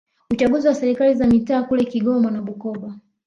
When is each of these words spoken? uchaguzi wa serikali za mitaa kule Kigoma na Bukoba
uchaguzi 0.29 0.67
wa 0.67 0.75
serikali 0.75 1.13
za 1.15 1.27
mitaa 1.27 1.63
kule 1.63 1.83
Kigoma 1.85 2.31
na 2.31 2.41
Bukoba 2.41 2.97